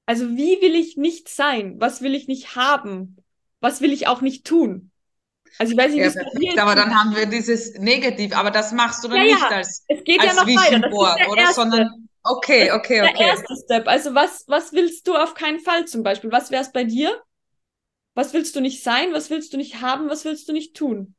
Also 0.05 0.29
wie 0.31 0.61
will 0.61 0.75
ich 0.75 0.97
nicht 0.97 1.29
sein? 1.29 1.75
Was 1.79 2.01
will 2.01 2.13
ich 2.13 2.27
nicht 2.27 2.55
haben? 2.55 3.17
Was 3.61 3.81
will 3.81 3.93
ich 3.93 4.07
auch 4.07 4.21
nicht 4.21 4.45
tun? 4.45 4.91
Also 5.59 5.73
ich 5.73 5.77
weiß 5.77 5.91
nicht, 5.93 6.03
ja, 6.03 6.11
perfekt, 6.11 6.59
aber 6.59 6.75
dann 6.75 6.97
haben 6.97 7.15
wir 7.15 7.27
dieses 7.27 7.75
Negativ, 7.75 8.35
aber 8.35 8.49
das 8.49 8.71
machst 8.71 9.03
du 9.03 9.07
dann 9.07 9.17
ja, 9.17 9.35
nicht 9.35 9.43
als, 9.43 9.85
es 9.87 10.03
geht 10.03 10.19
als 10.19 10.33
ja 10.33 10.41
noch 10.41 10.47
Vision 10.47 10.81
weiter. 10.81 10.89
Board, 10.89 11.27
oder? 11.27 11.41
Erste. 11.41 11.55
Sondern 11.61 12.09
okay, 12.23 12.71
okay, 12.71 13.01
okay. 13.01 13.13
Der 13.17 13.27
erste 13.27 13.55
Step. 13.63 13.87
Also 13.87 14.15
was, 14.15 14.45
was 14.47 14.73
willst 14.73 15.07
du 15.07 15.15
auf 15.15 15.35
keinen 15.35 15.59
Fall 15.59 15.85
zum 15.85 16.01
Beispiel? 16.01 16.31
Was 16.31 16.49
wäre 16.49 16.63
es 16.63 16.71
bei 16.71 16.83
dir? 16.83 17.21
Was 18.15 18.33
willst 18.33 18.55
du 18.55 18.61
nicht 18.61 18.83
sein? 18.83 19.13
Was 19.13 19.29
willst 19.29 19.53
du 19.53 19.57
nicht 19.57 19.81
haben? 19.81 20.09
Was 20.09 20.25
willst 20.25 20.49
du 20.49 20.53
nicht 20.53 20.75
tun? 20.75 21.15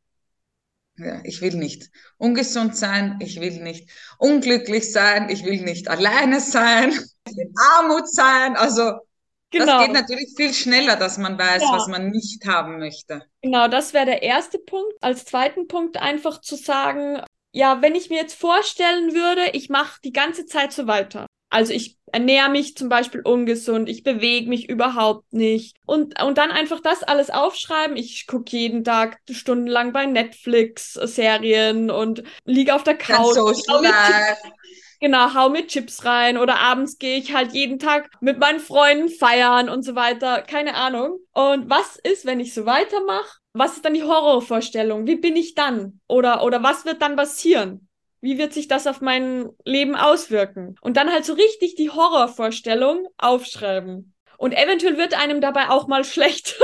Ja, 0.97 1.21
ich 1.25 1.41
will 1.41 1.55
nicht 1.57 1.91
ungesund 2.19 2.77
sein, 2.77 3.19
ich 3.21 3.41
will 3.41 3.63
nicht 3.63 3.91
unglücklich 4.19 4.93
sein, 4.93 5.29
ich 5.29 5.45
will 5.45 5.61
nicht 5.63 5.89
alleine 5.89 6.41
sein, 6.41 6.93
will 7.25 7.53
Armut 7.77 8.09
sein. 8.09 8.57
Also 8.57 8.93
genau. 9.51 9.67
das 9.67 9.87
geht 9.87 9.93
natürlich 9.93 10.35
viel 10.37 10.55
schneller, 10.55 10.97
dass 10.97 11.19
man 11.19 11.39
weiß, 11.39 11.63
ja. 11.63 11.73
was 11.73 11.89
man 11.89 12.11
nicht 12.11 12.47
haben 12.47 12.79
möchte. 12.79 13.23
Genau, 13.43 13.69
das 13.69 13.93
wäre 13.93 14.07
der 14.07 14.23
erste 14.23 14.59
Punkt. 14.59 14.95
Als 15.01 15.25
zweiten 15.25 15.67
Punkt 15.67 15.97
einfach 15.97 16.41
zu 16.41 16.57
sagen, 16.57 17.21
ja, 17.51 17.83
wenn 17.83 17.95
ich 17.95 18.11
mir 18.11 18.21
jetzt 18.21 18.39
vorstellen 18.39 19.15
würde, 19.15 19.51
ich 19.53 19.69
mache 19.69 20.01
die 20.05 20.13
ganze 20.13 20.47
Zeit 20.47 20.73
so 20.73 20.87
weiter. 20.87 21.27
Also 21.55 21.73
ich 21.73 21.97
ernähre 22.11 22.51
mich 22.51 22.77
zum 22.77 22.89
Beispiel 22.89 23.21
ungesund, 23.21 23.89
ich 23.89 24.03
bewege 24.03 24.49
mich 24.49 24.69
überhaupt 24.69 25.33
nicht. 25.33 25.77
Und, 25.87 26.21
und 26.21 26.37
dann 26.37 26.51
einfach 26.51 26.81
das 26.81 27.05
alles 27.05 27.31
aufschreiben. 27.31 27.97
Ich 27.97 28.27
gucke 28.27 28.57
jeden 28.57 28.83
Tag 28.83 29.19
stundenlang 29.31 29.93
bei 29.93 30.05
Netflix 30.05 30.95
Serien 30.95 31.93
und 31.93 32.25
liege 32.45 32.75
auf 32.75 32.83
der 32.83 32.97
Couch. 32.97 33.37
Genau, 34.99 35.33
hau 35.35 35.49
mir 35.49 35.65
Chips 35.69 36.05
rein 36.05 36.39
oder 36.39 36.59
abends 36.59 36.99
gehe 36.99 37.19
ich 37.19 37.33
halt 37.33 37.53
jeden 37.53 37.79
Tag 37.79 38.11
mit 38.21 38.41
meinen 38.41 38.59
Freunden 38.59 39.09
feiern 39.09 39.69
und 39.69 39.85
so 39.85 39.95
weiter. 39.95 40.43
Keine 40.43 40.75
Ahnung. 40.75 41.21
Und 41.35 41.71
was 41.71 42.01
ist, 42.03 42.27
wenn 42.27 42.41
ich 42.41 42.53
so 42.53 42.67
weitermache? 42.67 43.39
Was 43.53 43.77
ist 43.77 43.85
dann 43.85 43.95
die 43.95 44.03
Horrorvorstellung? 44.03 45.07
Wie 45.07 45.17
bin 45.17 45.37
ich 45.37 45.55
dann? 45.55 46.01
Oder, 46.09 46.43
oder 46.43 46.65
was 46.65 46.85
wird 46.85 47.01
dann 47.01 47.15
passieren? 47.15 47.84
Wie 48.25 48.39
wird 48.39 48.55
sich 48.55 48.69
das 48.69 48.87
auf 48.87 49.03
mein 49.03 49.51
Leben 49.67 49.95
auswirken? 49.95 50.77
Und 50.81 50.97
dann 50.97 51.13
halt 51.13 51.27
so 51.27 51.35
richtig 51.35 51.75
die 51.75 51.91
Horrorvorstellung 51.91 53.07
aufschreiben. 53.19 54.15
Und 54.39 54.53
eventuell 54.53 54.97
wird 54.97 55.13
einem 55.13 55.43
dabei 55.43 55.69
auch 55.69 55.89
mal 55.89 56.05
schlecht. 56.05 56.59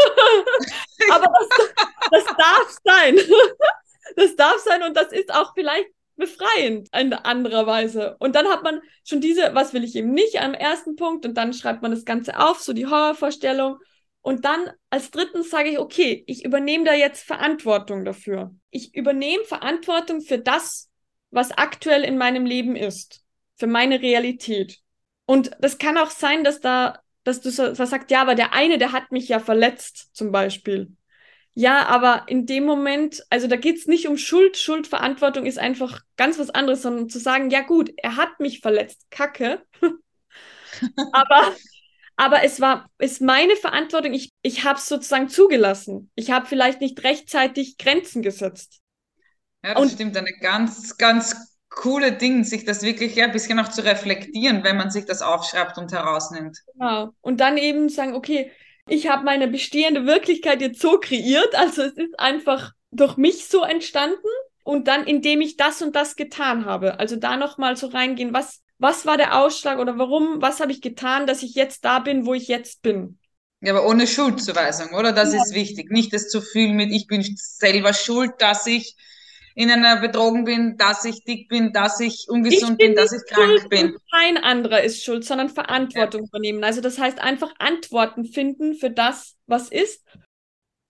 Aber 1.10 1.26
das, 1.26 1.68
das 2.10 2.24
darf 2.24 2.76
sein. 2.82 3.18
das 4.16 4.36
darf 4.36 4.56
sein 4.64 4.82
und 4.84 4.96
das 4.96 5.12
ist 5.12 5.34
auch 5.34 5.52
vielleicht 5.54 5.88
befreiend 6.16 6.88
in 6.98 7.12
anderer 7.12 7.66
Weise. 7.66 8.16
Und 8.20 8.36
dann 8.36 8.48
hat 8.48 8.62
man 8.62 8.80
schon 9.04 9.20
diese, 9.20 9.54
was 9.54 9.74
will 9.74 9.84
ich 9.84 9.94
eben 9.96 10.12
nicht, 10.12 10.40
am 10.40 10.54
ersten 10.54 10.96
Punkt 10.96 11.26
und 11.26 11.34
dann 11.34 11.52
schreibt 11.52 11.82
man 11.82 11.90
das 11.90 12.06
Ganze 12.06 12.38
auf, 12.38 12.60
so 12.60 12.72
die 12.72 12.86
Horrorvorstellung. 12.86 13.76
Und 14.22 14.46
dann 14.46 14.70
als 14.88 15.10
drittens 15.10 15.50
sage 15.50 15.68
ich, 15.68 15.78
okay, 15.78 16.24
ich 16.26 16.42
übernehme 16.42 16.84
da 16.84 16.94
jetzt 16.94 17.22
Verantwortung 17.22 18.06
dafür. 18.06 18.54
Ich 18.70 18.94
übernehme 18.94 19.44
Verantwortung 19.44 20.22
für 20.22 20.38
das, 20.38 20.89
was 21.30 21.52
aktuell 21.52 22.02
in 22.04 22.18
meinem 22.18 22.46
Leben 22.46 22.76
ist, 22.76 23.22
für 23.56 23.66
meine 23.66 24.00
Realität. 24.02 24.78
Und 25.26 25.50
das 25.60 25.78
kann 25.78 25.98
auch 25.98 26.10
sein, 26.10 26.44
dass 26.44 26.60
da, 26.60 26.98
dass 27.24 27.40
du 27.40 27.50
so, 27.50 27.78
was 27.78 27.90
sagst, 27.90 28.10
ja, 28.10 28.22
aber 28.22 28.34
der 28.34 28.52
eine, 28.52 28.78
der 28.78 28.92
hat 28.92 29.12
mich 29.12 29.28
ja 29.28 29.38
verletzt, 29.38 30.10
zum 30.14 30.32
Beispiel. 30.32 30.96
Ja, 31.54 31.86
aber 31.86 32.24
in 32.28 32.46
dem 32.46 32.64
Moment, 32.64 33.22
also 33.28 33.46
da 33.46 33.56
geht's 33.56 33.86
nicht 33.86 34.08
um 34.08 34.16
Schuld. 34.16 34.56
Schuldverantwortung 34.56 35.46
ist 35.46 35.58
einfach 35.58 36.00
ganz 36.16 36.38
was 36.38 36.50
anderes, 36.50 36.82
sondern 36.82 37.08
zu 37.08 37.18
sagen, 37.18 37.50
ja 37.50 37.60
gut, 37.62 37.92
er 37.96 38.16
hat 38.16 38.40
mich 38.40 38.60
verletzt, 38.60 39.10
kacke. 39.10 39.62
aber, 41.12 41.56
aber 42.16 42.44
es 42.44 42.60
war, 42.60 42.88
ist 42.98 43.20
meine 43.20 43.56
Verantwortung. 43.56 44.14
Ich, 44.14 44.32
ich 44.42 44.64
habe 44.64 44.78
es 44.78 44.88
sozusagen 44.88 45.28
zugelassen. 45.28 46.10
Ich 46.14 46.30
habe 46.30 46.46
vielleicht 46.46 46.80
nicht 46.80 47.02
rechtzeitig 47.04 47.78
Grenzen 47.78 48.22
gesetzt. 48.22 48.79
Ja, 49.62 49.74
das 49.74 49.82
und, 49.82 49.92
stimmt. 49.92 50.16
Eine 50.16 50.32
ganz, 50.40 50.96
ganz 50.96 51.36
coole 51.68 52.12
Ding, 52.12 52.44
sich 52.44 52.64
das 52.64 52.82
wirklich 52.82 53.14
ja, 53.14 53.26
ein 53.26 53.32
bisschen 53.32 53.58
auch 53.58 53.68
zu 53.68 53.84
reflektieren, 53.84 54.64
wenn 54.64 54.76
man 54.76 54.90
sich 54.90 55.04
das 55.04 55.22
aufschreibt 55.22 55.78
und 55.78 55.92
herausnimmt. 55.92 56.58
Genau. 56.74 57.10
Und 57.20 57.40
dann 57.40 57.56
eben 57.56 57.88
sagen, 57.88 58.14
okay, 58.14 58.50
ich 58.88 59.08
habe 59.08 59.24
meine 59.24 59.48
bestehende 59.48 60.04
Wirklichkeit 60.04 60.60
jetzt 60.60 60.80
so 60.80 60.98
kreiert, 60.98 61.54
also 61.54 61.82
es 61.82 61.92
ist 61.92 62.18
einfach 62.18 62.72
durch 62.90 63.16
mich 63.16 63.46
so 63.46 63.62
entstanden 63.62 64.16
und 64.64 64.88
dann, 64.88 65.04
indem 65.04 65.40
ich 65.40 65.56
das 65.56 65.80
und 65.80 65.94
das 65.94 66.16
getan 66.16 66.64
habe. 66.64 66.98
Also 66.98 67.16
da 67.16 67.36
nochmal 67.36 67.76
so 67.76 67.86
reingehen, 67.86 68.32
was, 68.34 68.60
was 68.78 69.06
war 69.06 69.16
der 69.16 69.38
Ausschlag 69.38 69.78
oder 69.78 69.96
warum, 69.96 70.42
was 70.42 70.60
habe 70.60 70.72
ich 70.72 70.80
getan, 70.80 71.26
dass 71.26 71.42
ich 71.42 71.54
jetzt 71.54 71.84
da 71.84 72.00
bin, 72.00 72.26
wo 72.26 72.34
ich 72.34 72.48
jetzt 72.48 72.82
bin. 72.82 73.18
Ja, 73.60 73.74
aber 73.74 73.86
ohne 73.86 74.06
Schuldzuweisung, 74.06 74.94
oder? 74.94 75.12
Das 75.12 75.34
ja. 75.34 75.42
ist 75.42 75.54
wichtig. 75.54 75.90
Nicht 75.90 76.12
das 76.12 76.28
zu 76.28 76.40
fühlen 76.40 76.74
mit, 76.76 76.90
ich 76.90 77.06
bin 77.06 77.22
selber 77.36 77.92
schuld, 77.92 78.32
dass 78.38 78.66
ich 78.66 78.96
in 79.54 79.70
einer 79.70 80.00
betrogen 80.00 80.44
bin, 80.44 80.76
dass 80.76 81.04
ich 81.04 81.24
dick 81.24 81.48
bin, 81.48 81.72
dass 81.72 82.00
ich 82.00 82.26
ungesund 82.28 82.72
ich 82.72 82.86
bin, 82.86 82.94
bin, 82.94 82.96
dass 82.96 83.12
ich 83.12 83.22
krank 83.28 83.68
bin. 83.68 83.96
Kein 84.12 84.36
anderer 84.38 84.82
ist 84.82 85.04
schuld, 85.04 85.24
sondern 85.24 85.48
Verantwortung 85.48 86.22
ja. 86.22 86.28
übernehmen. 86.28 86.64
Also 86.64 86.80
das 86.80 86.98
heißt 86.98 87.20
einfach 87.20 87.52
Antworten 87.58 88.24
finden 88.24 88.74
für 88.74 88.90
das, 88.90 89.36
was 89.46 89.68
ist. 89.68 90.04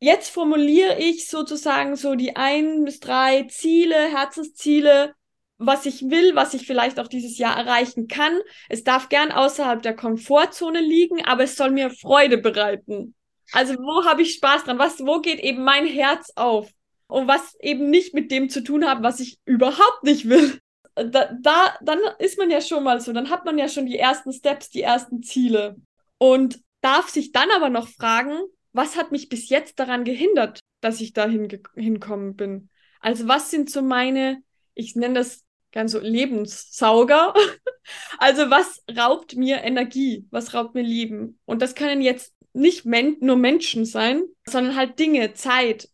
Jetzt 0.01 0.31
formuliere 0.31 0.99
ich 0.99 1.29
sozusagen 1.29 1.97
so 1.97 2.15
die 2.15 2.37
ein 2.37 2.85
bis 2.85 3.01
drei 3.01 3.45
Ziele, 3.45 3.97
Herzensziele, 3.97 5.15
was 5.59 5.85
ich 5.85 6.09
will, 6.09 6.35
was 6.35 6.55
ich 6.55 6.67
vielleicht 6.67 6.99
auch 6.99 7.09
dieses 7.09 7.37
Jahr 7.37 7.57
erreichen 7.57 8.09
kann. 8.09 8.41
Es 8.71 8.83
darf 8.83 9.11
gern 9.11 9.31
außerhalb 9.31 9.83
der 9.83 9.95
Komfortzone 9.95 10.81
liegen, 10.81 11.23
aber 11.27 11.45
es 11.45 11.57
soll 11.57 11.71
mir 11.71 11.91
Freude 11.91 12.39
bereiten. 12.39 13.15
Also 13.53 13.75
wo 13.75 14.07
habe 14.07 14.23
ich 14.23 14.35
Spaß 14.35 14.65
dran? 14.65 14.79
Was, 14.79 15.01
wo 15.01 15.21
geht 15.21 15.41
eben 15.41 15.63
mein 15.63 15.87
Herz 15.87 16.33
auf? 16.35 16.71
Und 17.11 17.29
was 17.29 17.57
eben 17.61 17.91
nicht 17.91 18.15
mit 18.15 18.31
dem 18.31 18.49
zu 18.49 18.63
tun 18.63 18.87
hat, 18.87 19.03
was 19.03 19.21
ich 19.21 19.39
überhaupt 19.45 20.03
nicht 20.03 20.29
will. 20.29 20.59
Da, 20.95 21.33
da, 21.41 21.77
dann 21.83 21.99
ist 22.19 22.39
man 22.39 22.51
ja 22.51 22.61
schon 22.61 22.85
mal 22.85 23.01
so, 23.01 23.13
dann 23.13 23.31
hat 23.31 23.45
man 23.45 23.59
ja 23.59 23.69
schon 23.69 23.87
die 23.87 23.99
ersten 23.99 24.33
Steps, 24.33 24.71
die 24.71 24.83
ersten 24.83 25.23
Ziele 25.23 25.77
und 26.19 26.61
darf 26.81 27.09
sich 27.09 27.33
dann 27.33 27.51
aber 27.51 27.71
noch 27.71 27.89
fragen, 27.89 28.39
was 28.73 28.97
hat 28.97 29.13
mich 29.13 29.29
bis 29.29 29.49
jetzt 29.49 29.79
daran 29.79 30.05
gehindert, 30.05 30.61
dass 30.81 31.01
ich 31.01 31.13
da 31.13 31.27
hingekommen 31.29 32.37
bin? 32.37 32.69
Also 33.01 33.29
was 33.29 33.51
sind 33.51 33.71
so 33.71 33.83
meine, 33.83 34.43
ich 34.75 34.95
nenne 34.97 35.15
das 35.15 35.45
ganz 35.73 35.93
so 35.93 36.01
Lebenssauger. 36.01 37.35
also 38.19 38.51
was 38.51 38.83
raubt 38.97 39.37
mir 39.37 39.63
Energie? 39.63 40.27
Was 40.31 40.55
raubt 40.55 40.75
mir 40.75 40.83
Leben? 40.83 41.39
Und 41.45 41.63
das 41.63 41.75
können 41.75 42.03
jetzt 42.03 42.35
nicht 42.53 42.85
men 42.85 43.17
nur 43.21 43.37
Menschen 43.37 43.85
sein, 43.85 44.23
sondern 44.47 44.77
halt 44.77 44.99
Dinge, 44.99 45.35
Zeit, 45.35 45.89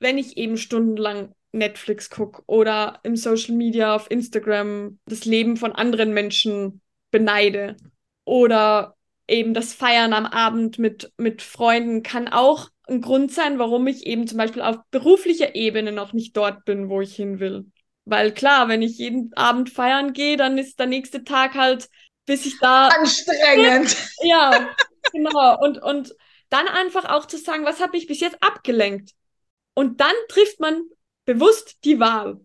wenn 0.00 0.18
ich 0.18 0.36
eben 0.36 0.56
stundenlang 0.56 1.34
Netflix 1.52 2.10
gucke 2.10 2.42
oder 2.46 3.00
im 3.02 3.16
Social 3.16 3.54
Media 3.54 3.94
auf 3.94 4.10
Instagram 4.10 4.98
das 5.06 5.24
Leben 5.24 5.56
von 5.56 5.72
anderen 5.72 6.12
Menschen 6.12 6.80
beneide 7.10 7.76
oder 8.24 8.96
eben 9.28 9.54
das 9.54 9.72
Feiern 9.72 10.12
am 10.12 10.26
Abend 10.26 10.78
mit, 10.78 11.12
mit 11.16 11.42
Freunden 11.42 12.02
kann 12.02 12.28
auch 12.28 12.68
ein 12.88 13.00
Grund 13.00 13.32
sein, 13.32 13.58
warum 13.58 13.86
ich 13.86 14.06
eben 14.06 14.26
zum 14.26 14.38
Beispiel 14.38 14.62
auf 14.62 14.78
beruflicher 14.90 15.54
Ebene 15.54 15.92
noch 15.92 16.12
nicht 16.12 16.36
dort 16.36 16.64
bin, 16.64 16.88
wo 16.88 17.00
ich 17.00 17.14
hin 17.14 17.38
will. 17.38 17.66
Weil 18.04 18.32
klar, 18.32 18.68
wenn 18.68 18.82
ich 18.82 18.98
jeden 18.98 19.32
Abend 19.34 19.70
feiern 19.70 20.12
gehe, 20.12 20.36
dann 20.36 20.58
ist 20.58 20.80
der 20.80 20.86
nächste 20.86 21.22
Tag 21.22 21.54
halt, 21.54 21.88
bis 22.26 22.46
ich 22.46 22.58
da. 22.58 22.88
Anstrengend. 22.88 23.96
Ja, 24.22 24.68
genau. 25.12 25.58
Und, 25.62 25.80
und 25.80 26.14
dann 26.48 26.66
einfach 26.66 27.04
auch 27.04 27.26
zu 27.26 27.38
sagen, 27.38 27.64
was 27.64 27.80
habe 27.80 27.96
ich 27.96 28.08
bis 28.08 28.20
jetzt 28.20 28.42
abgelenkt? 28.42 29.12
Und 29.80 29.98
dann 30.02 30.12
trifft 30.28 30.60
man 30.60 30.82
bewusst 31.24 31.78
die 31.84 31.98
Wahl, 32.00 32.38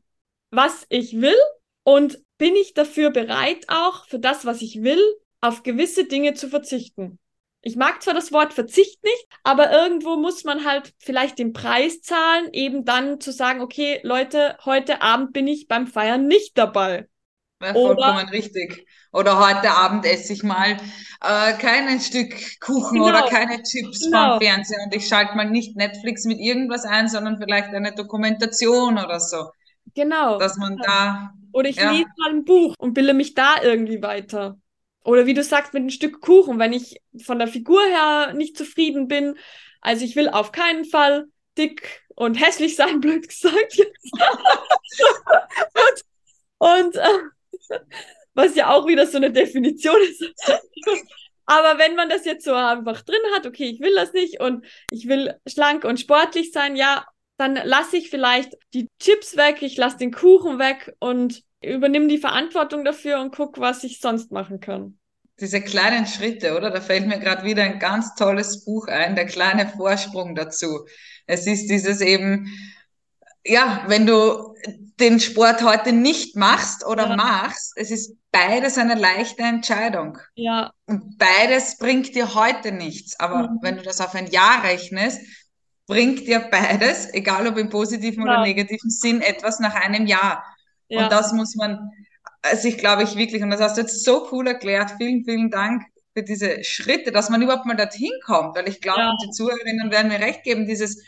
was 0.52 0.86
ich 0.88 1.20
will 1.20 1.36
und 1.84 2.18
bin 2.38 2.56
ich 2.56 2.74
dafür 2.74 3.10
bereit, 3.10 3.66
auch 3.68 4.06
für 4.06 4.20
das, 4.20 4.46
was 4.46 4.62
ich 4.62 4.84
will, 4.84 5.02
auf 5.42 5.62
gewisse 5.62 6.06
Dinge 6.06 6.36
zu 6.36 6.48
verzichten. 6.48 7.20
Ich 7.60 7.76
mag 7.76 8.02
zwar 8.02 8.14
das 8.14 8.32
Wort 8.32 8.54
Verzicht 8.54 9.04
nicht, 9.04 9.28
aber 9.44 9.70
irgendwo 9.70 10.16
muss 10.16 10.46
man 10.46 10.64
halt 10.64 10.94
vielleicht 10.98 11.38
den 11.38 11.52
Preis 11.52 12.00
zahlen, 12.00 12.54
eben 12.54 12.86
dann 12.86 13.20
zu 13.20 13.34
sagen, 13.34 13.60
okay, 13.60 14.00
Leute, 14.04 14.58
heute 14.64 15.02
Abend 15.02 15.34
bin 15.34 15.46
ich 15.50 15.68
beim 15.68 15.88
Feiern 15.88 16.28
nicht 16.28 16.58
dabei. 16.58 17.10
Ja, 17.62 17.74
vollkommen 17.74 18.24
oder, 18.26 18.32
richtig. 18.32 18.86
Oder 19.14 19.40
heute 19.40 19.72
Abend 19.72 20.06
esse 20.06 20.34
ich 20.34 20.44
mal 20.44 20.78
äh, 21.22 21.54
kein 21.54 22.00
Stück 22.02 22.60
Kuchen 22.60 22.98
genau, 22.98 23.08
oder 23.08 23.24
keine 23.24 23.64
Chips 23.64 24.02
genau. 24.02 24.32
vom 24.32 24.42
Fernseher 24.42 24.80
und 24.86 24.94
ich 24.94 25.08
schalte 25.08 25.36
mal 25.36 25.50
nicht 25.50 25.78
Netflix 25.78 26.26
mit 26.26 26.40
irgendwas 26.40 26.84
ein, 26.84 27.08
sondern 27.08 27.38
vielleicht 27.38 27.70
eine 27.70 27.96
Dokumentation 27.96 28.98
oder 28.98 29.20
so. 29.20 29.50
Genau. 29.94 30.38
Dass 30.38 30.58
man 30.58 30.78
da. 30.78 31.32
Oder 31.54 31.70
ich 31.70 31.78
ja. 31.78 31.92
lese 31.92 32.10
mal 32.18 32.32
ein 32.32 32.44
Buch 32.44 32.76
und 32.78 32.94
bilde 32.94 33.14
mich 33.14 33.34
da 33.34 33.56
irgendwie 33.64 34.02
weiter. 34.02 34.58
Oder 35.06 35.26
wie 35.26 35.34
du 35.34 35.44
sagst, 35.44 35.74
mit 35.74 35.82
einem 35.82 35.92
Stück 35.92 36.20
Kuchen, 36.20 36.60
wenn 36.60 36.74
ich 36.74 37.02
von 37.24 37.40
der 37.40 37.48
Figur 37.48 37.82
her 37.82 38.34
nicht 38.34 38.58
zufrieden 38.58 39.08
bin. 39.08 39.38
Also 39.80 40.04
ich 40.04 40.16
will 40.18 40.30
auf 40.30 40.52
keinen 40.52 40.84
Fall 40.84 41.28
dick 41.58 42.04
und 42.16 42.36
hässlich 42.36 42.76
sein, 42.76 43.00
blöd 43.02 43.28
gesagt. 43.30 43.80
und, 45.74 46.06
und 46.58 46.96
äh, 46.96 47.20
was 48.34 48.56
ja 48.56 48.70
auch 48.74 48.88
wieder 48.88 49.08
so 49.08 49.18
eine 49.18 49.32
Definition 49.32 49.98
ist. 50.02 50.24
Aber 51.46 51.78
wenn 51.78 51.96
man 51.96 52.10
das 52.10 52.26
jetzt 52.26 52.44
so 52.44 52.54
einfach 52.54 53.02
drin 53.02 53.22
hat, 53.36 53.46
okay, 53.46 53.66
ich 53.66 53.80
will 53.80 53.94
das 53.96 54.14
nicht 54.14 54.40
und 54.40 54.66
ich 54.90 55.08
will 55.08 55.36
schlank 55.48 55.84
und 55.84 56.00
sportlich 56.00 56.52
sein, 56.52 56.76
ja, 56.76 57.06
dann 57.38 57.56
lasse 57.56 57.98
ich 57.98 58.10
vielleicht 58.10 58.54
die 58.74 58.90
Chips 59.00 59.38
weg, 59.38 59.62
ich 59.62 59.78
lasse 59.78 59.98
den 59.98 60.12
Kuchen 60.12 60.58
weg 60.58 60.96
und 61.00 61.44
übernehme 61.62 62.08
die 62.08 62.18
Verantwortung 62.18 62.86
dafür 62.86 63.20
und 63.20 63.36
gucke, 63.36 63.62
was 63.62 63.84
ich 63.84 64.00
sonst 64.00 64.32
machen 64.32 64.60
kann. 64.60 64.98
Diese 65.40 65.62
kleinen 65.62 66.06
Schritte, 66.06 66.56
oder? 66.56 66.72
Da 66.72 66.80
fällt 66.80 67.08
mir 67.08 67.20
gerade 67.20 67.44
wieder 67.44 67.64
ein 67.64 67.80
ganz 67.80 68.16
tolles 68.16 68.64
Buch 68.64 68.88
ein, 68.88 69.16
der 69.16 69.26
kleine 69.26 69.68
Vorsprung 69.68 70.34
dazu. 70.34 70.86
Es 71.28 71.46
ist 71.46 71.68
dieses 71.68 72.00
eben, 72.00 72.48
ja, 73.46 73.84
wenn 73.88 74.06
du 74.06 74.56
den 75.00 75.20
Sport 75.20 75.62
heute 75.62 75.92
nicht 75.92 76.36
machst 76.36 76.86
oder 76.86 77.10
ja. 77.10 77.16
machst, 77.16 77.74
es 77.76 77.92
ist 77.92 78.18
beides 78.32 78.78
eine 78.78 78.96
leichte 78.96 79.44
Entscheidung. 79.44 80.18
Ja. 80.36 80.72
Und 80.88 81.18
beides 81.18 81.78
bringt 81.78 82.16
dir 82.16 82.34
heute 82.34 82.72
nichts. 82.72 83.20
Aber 83.20 83.50
mhm. 83.50 83.60
wenn 83.62 83.78
du 83.78 83.84
das 83.84 84.02
auf 84.02 84.16
ein 84.16 84.28
Jahr 84.28 84.64
rechnest, 84.64 85.22
bringt 85.86 86.28
dir 86.28 86.40
beides, 86.50 87.14
egal 87.14 87.48
ob 87.48 87.58
im 87.58 87.70
positiven 87.70 88.26
ja. 88.26 88.34
oder 88.34 88.42
negativen 88.42 88.90
Sinn, 88.90 89.22
etwas 89.22 89.60
nach 89.60 89.76
einem 89.76 90.08
Jahr. 90.08 90.44
Ja. 90.88 91.04
Und 91.04 91.12
das 91.12 91.34
muss 91.34 91.56
man, 91.56 91.92
also 92.42 92.68
ich 92.68 92.78
glaube 92.78 93.04
ich 93.04 93.16
wirklich, 93.16 93.44
und 93.44 93.52
das 93.52 93.62
hast 93.62 93.78
du 93.78 93.82
jetzt 93.82 94.04
so 94.04 94.28
cool 94.32 94.48
erklärt, 94.48 94.94
vielen, 94.98 95.24
vielen 95.24 95.52
Dank 95.52 95.84
für 96.14 96.24
diese 96.24 96.64
Schritte, 96.64 97.12
dass 97.12 97.30
man 97.30 97.42
überhaupt 97.42 97.66
mal 97.66 97.76
dorthin 97.76 98.12
kommt, 98.26 98.56
weil 98.56 98.70
ich 98.70 98.82
glaube, 98.82 99.14
die 99.24 99.32
Zuhörerinnen 99.32 99.92
werden 99.92 100.08
mir 100.08 100.20
recht 100.20 100.44
geben, 100.44 100.66
dieses, 100.66 101.04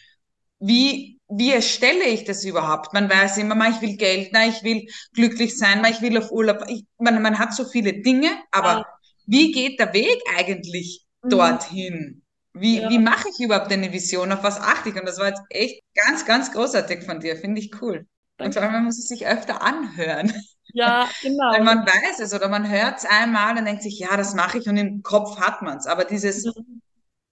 wie, 0.60 1.17
wie 1.29 1.51
erstelle 1.51 2.05
ich 2.05 2.24
das 2.24 2.43
überhaupt? 2.46 2.93
Man 2.93 3.10
weiß 3.10 3.38
immer, 3.38 3.55
man, 3.55 3.74
ich 3.74 3.81
will 3.81 3.98
Geld, 3.98 4.29
na, 4.31 4.48
ich 4.48 4.63
will 4.63 4.88
glücklich 5.13 5.57
sein, 5.57 5.81
man, 5.81 5.91
ich 5.91 6.01
will 6.01 6.17
auf 6.17 6.31
Urlaub, 6.31 6.63
ich, 6.67 6.86
man, 6.98 7.22
man 7.22 7.38
hat 7.38 7.53
so 7.53 7.65
viele 7.65 8.01
Dinge, 8.01 8.29
aber 8.51 8.69
ja. 8.69 8.86
wie 9.25 9.51
geht 9.51 9.79
der 9.79 9.93
Weg 9.93 10.22
eigentlich 10.38 11.05
mhm. 11.22 11.29
dorthin? 11.29 12.24
Wie, 12.53 12.79
ja. 12.79 12.89
wie 12.89 13.00
mache 13.00 13.29
ich 13.29 13.43
überhaupt 13.43 13.72
eine 13.72 13.91
Vision? 13.91 14.31
Auf 14.31 14.43
was 14.43 14.60
achte 14.60 14.89
ich? 14.89 14.96
Und 14.96 15.05
das 15.05 15.19
war 15.19 15.27
jetzt 15.27 15.43
echt 15.50 15.81
ganz, 15.93 16.25
ganz 16.25 16.51
großartig 16.51 17.03
von 17.03 17.19
dir. 17.19 17.36
Finde 17.36 17.62
ich 17.62 17.72
cool. 17.81 18.07
Danke. 18.38 18.46
Und 18.46 18.53
vor 18.53 18.63
allem, 18.63 18.72
man 18.72 18.86
muss 18.86 18.98
es 18.98 19.07
sich 19.07 19.27
öfter 19.27 19.62
anhören. 19.62 20.34
Ja, 20.74 21.07
genau. 21.22 21.51
Weil 21.51 21.63
man 21.63 21.86
weiß 21.86 22.19
es 22.19 22.34
oder 22.34 22.50
man 22.50 22.69
hört 22.69 22.98
es 22.98 23.05
einmal 23.05 23.57
und 23.57 23.65
denkt 23.65 23.84
sich, 23.84 24.00
ja, 24.00 24.17
das 24.17 24.34
mache 24.34 24.57
ich 24.57 24.67
und 24.67 24.77
im 24.77 25.03
Kopf 25.03 25.39
hat 25.39 25.62
man 25.62 25.77
es. 25.77 25.86
Aber 25.86 26.03
dieses 26.03 26.46
mhm. 26.46 26.81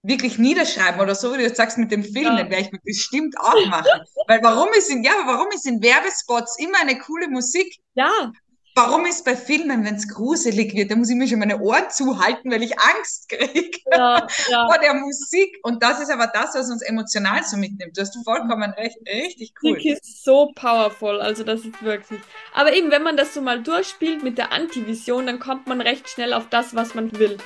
Wirklich 0.08 0.38
niederschreiben 0.38 1.02
oder 1.02 1.16
so, 1.16 1.34
wie 1.34 1.38
du 1.38 1.44
jetzt 1.44 1.58
sagst 1.58 1.78
mit 1.78 1.92
dem 1.92 2.04
Film, 2.04 2.26
ja. 2.26 2.36
den 2.36 2.50
werde 2.50 2.64
ich 2.64 2.72
mir 2.72 2.82
bestimmt 2.84 3.36
auch 3.40 3.66
machen. 3.68 4.02
Weil 4.28 4.42
warum 4.44 4.70
ist 4.78 4.90
in, 4.90 5.04
ja, 5.04 5.14
warum 5.26 5.48
ist 5.54 5.66
in 5.66 5.82
Werbespots 5.82 6.58
immer 6.60 6.80
eine 6.82 6.98
coole 7.00 7.28
Musik? 7.28 7.80
Ja. 7.96 8.32
Warum 8.78 9.06
ist 9.06 9.24
bei 9.24 9.38
Filmen, 9.38 9.86
wenn 9.86 9.96
es 9.96 10.10
gruselig 10.10 10.74
wird, 10.74 10.92
da 10.92 10.98
muss 10.98 11.10
ich 11.10 11.16
mir 11.16 11.30
schon 11.30 11.40
meine 11.40 11.62
Ohren 11.62 11.90
zuhalten, 11.90 12.52
weil 12.52 12.62
ich 12.62 12.78
Angst 12.78 13.30
kriege 13.30 13.80
ja, 13.92 14.28
ja. 14.50 14.68
vor 14.68 14.78
der 14.80 14.94
Musik. 14.96 15.58
Und 15.64 15.82
das 15.82 16.02
ist 16.02 16.12
aber 16.12 16.28
das, 16.28 16.56
was 16.56 16.70
uns 16.70 16.82
emotional 16.82 17.42
so 17.46 17.56
mitnimmt. 17.56 17.96
Du 17.96 18.02
hast 18.02 18.22
vollkommen 18.26 18.72
recht. 18.72 18.98
Richtig 19.08 19.54
cool. 19.64 19.76
Musik 19.76 19.94
ist 19.94 20.26
so 20.26 20.52
powerful. 20.56 21.22
Also 21.22 21.46
das 21.46 21.62
ist 21.62 21.82
wirklich. 21.82 22.20
Aber 22.54 22.74
eben, 22.74 22.92
wenn 22.92 23.04
man 23.04 23.16
das 23.16 23.34
so 23.34 23.40
mal 23.40 23.64
durchspielt 23.64 24.24
mit 24.24 24.38
der 24.38 24.52
Antivision, 24.52 25.26
dann 25.26 25.40
kommt 25.40 25.68
man 25.68 25.80
recht 25.80 26.10
schnell 26.10 26.34
auf 26.34 26.50
das, 26.50 26.76
was 26.76 26.96
man 26.96 27.18
will. 27.18 27.38